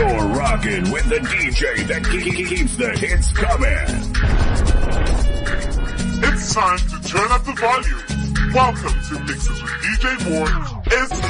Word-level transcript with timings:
You're 0.00 0.28
rocking 0.28 0.90
with 0.90 1.06
the 1.10 1.18
DJ 1.18 1.86
that 1.88 2.02
keeps 2.04 2.74
the 2.76 2.88
hits 2.96 3.32
coming. 3.32 3.68
It's 6.24 6.54
time 6.54 6.78
to 6.78 7.00
turn 7.06 7.30
up 7.30 7.44
the 7.44 7.52
volume. 7.52 8.00
Welcome 8.54 8.96
to 9.08 9.20
Mixes 9.24 9.60
with 9.62 9.72
DJ 9.84 10.16
Moore 10.30 10.48
SA. 10.48 11.20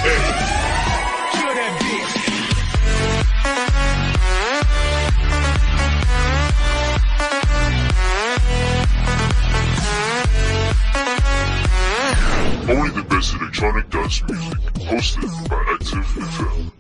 Kill 1.33 1.51
that 1.59 1.73
bitch. 1.83 2.15
Only 12.71 12.91
the 12.91 13.03
best 13.03 13.35
electronic 13.35 13.91
dance 13.91 14.23
music. 14.29 14.59
Hosted 14.75 15.49
by 15.49 15.57
Active 15.73 16.07
FM. 16.07 16.80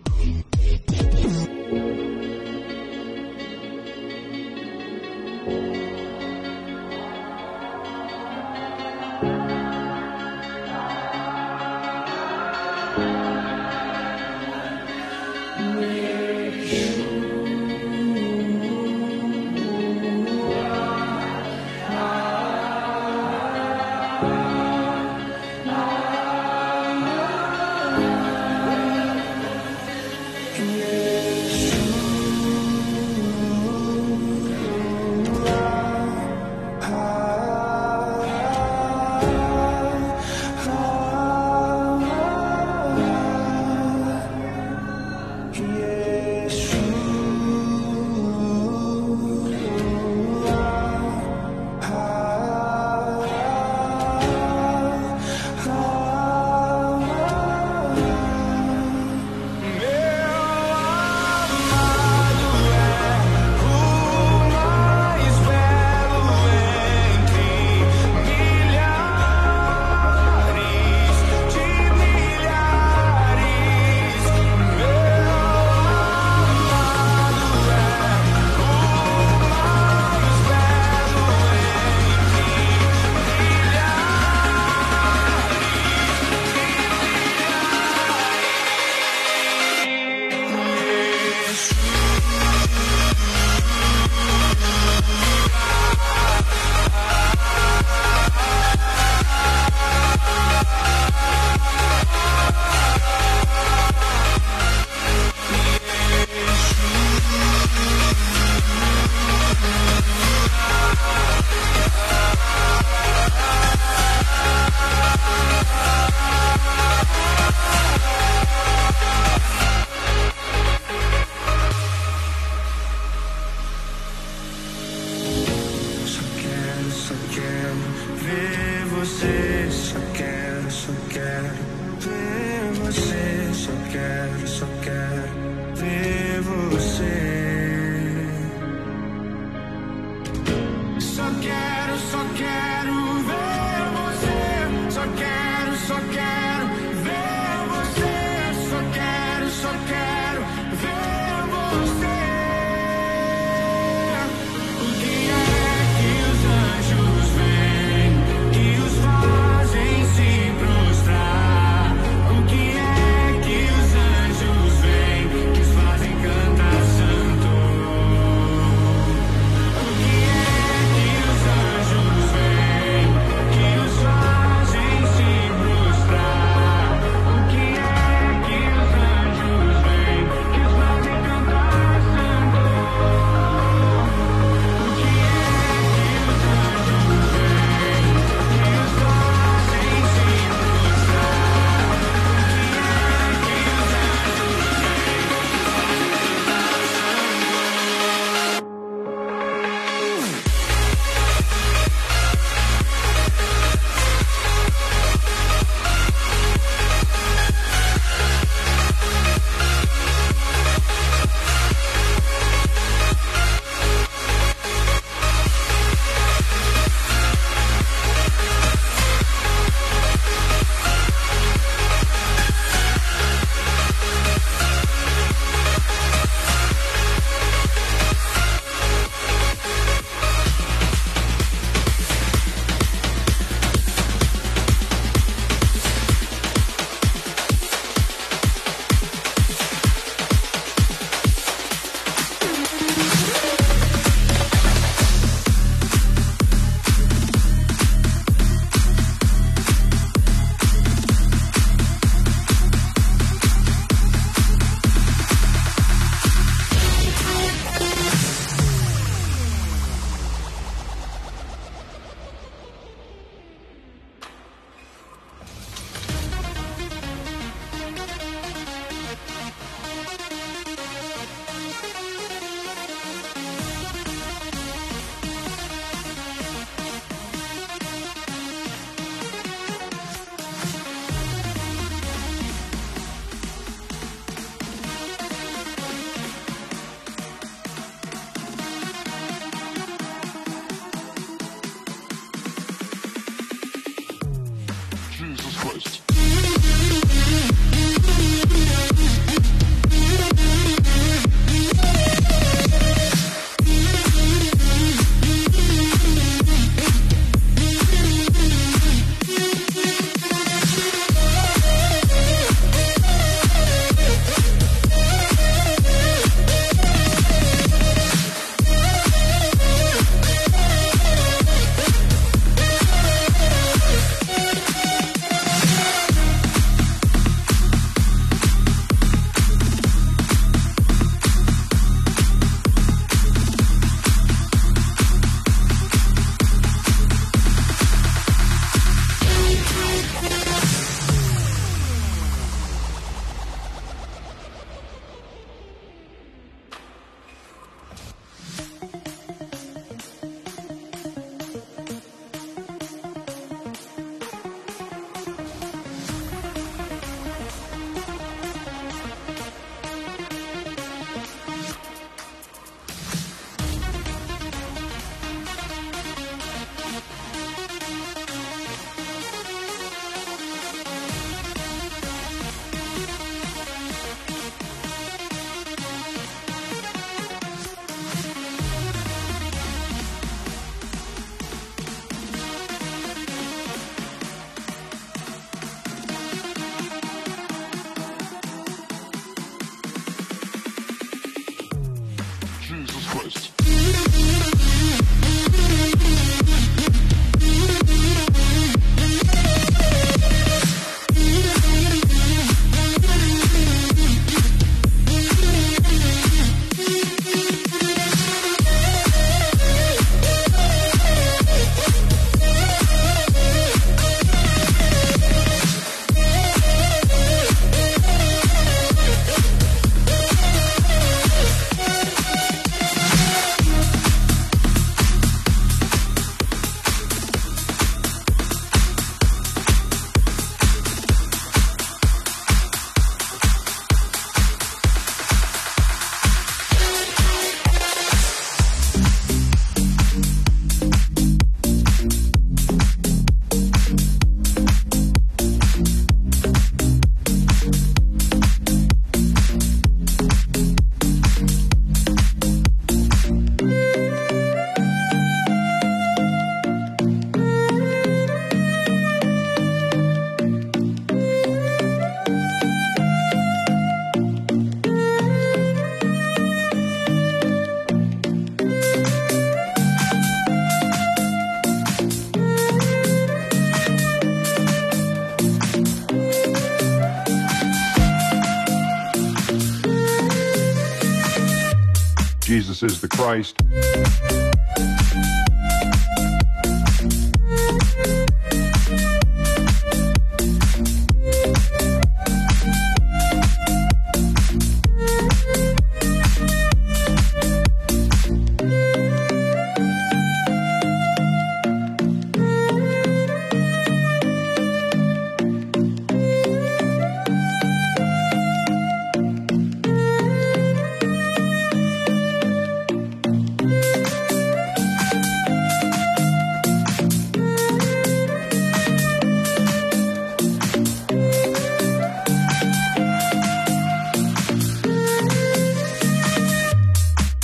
Is 482.82 482.98
the 483.02 483.08
Christ. 483.08 484.29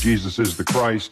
Jesus 0.07 0.39
is 0.39 0.57
the 0.57 0.63
Christ. 0.63 1.11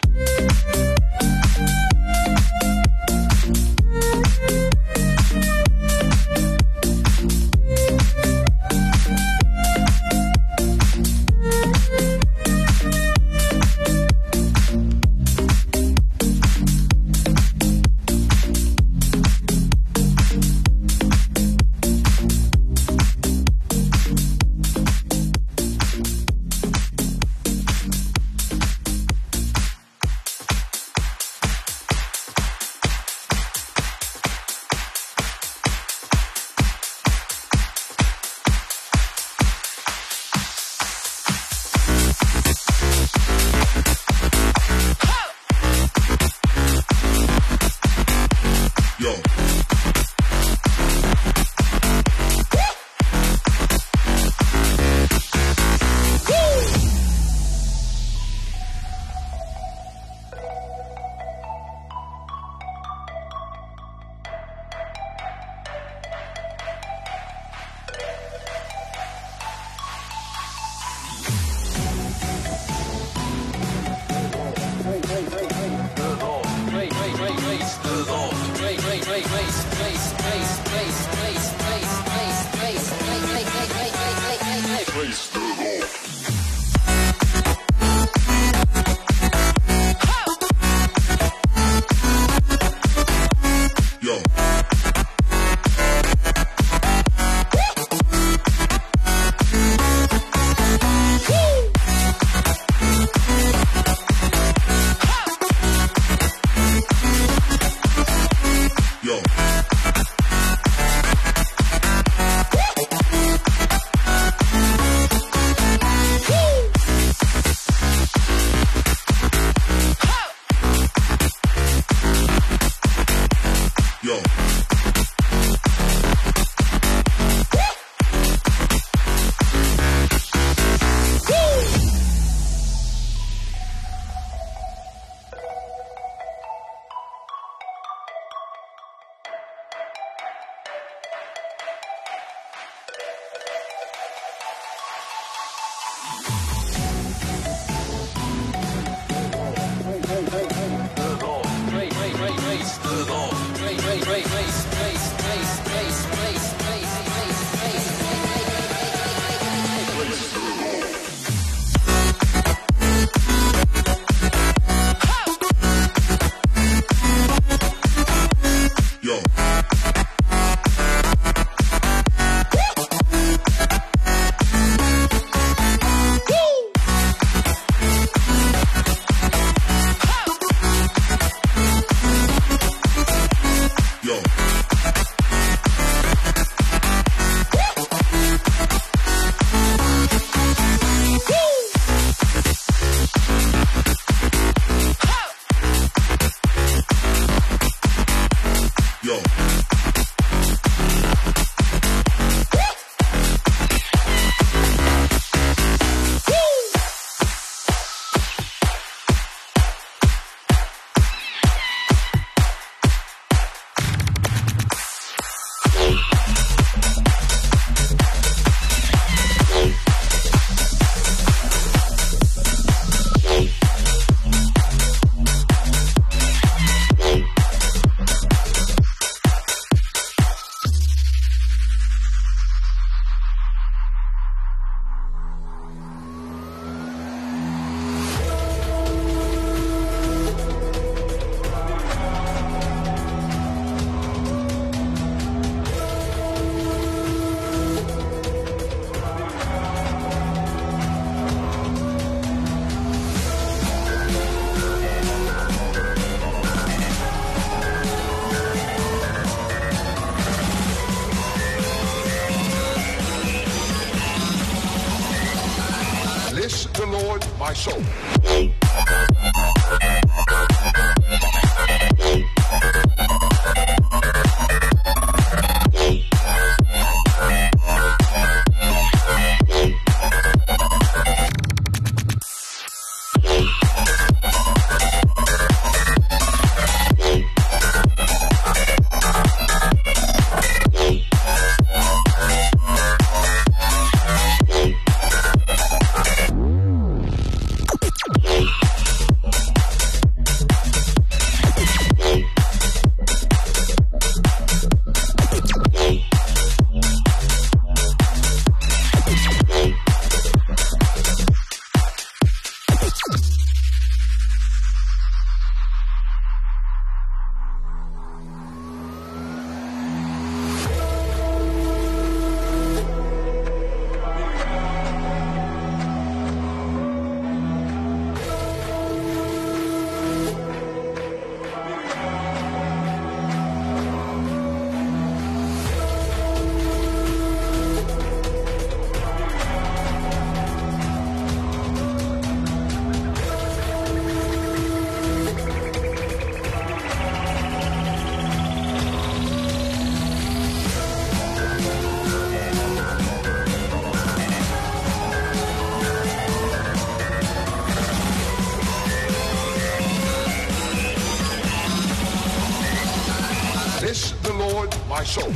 This 363.84 364.12
the 364.22 364.32
Lord, 364.32 364.74
my 364.88 365.04
soul. 365.04 365.30